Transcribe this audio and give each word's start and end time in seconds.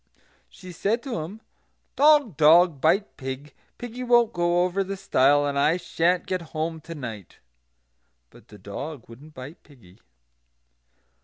She 0.49 0.71
said 0.71 1.03
to 1.03 1.19
him, 1.19 1.41
"Dog, 1.95 2.35
dog, 2.35 2.81
bite 2.81 3.17
pig; 3.17 3.53
piggy 3.77 4.01
won't 4.03 4.33
go 4.33 4.63
over 4.63 4.83
the 4.83 4.97
stile; 4.97 5.45
and 5.45 5.59
I 5.59 5.77
sha'n't 5.77 6.25
get 6.25 6.41
home 6.57 6.81
to 6.81 6.95
night." 6.95 7.37
But 8.31 8.47
the 8.47 8.57
dog 8.57 9.07
wouldn't 9.07 9.35
bite 9.35 9.61
piggy. 9.61 9.99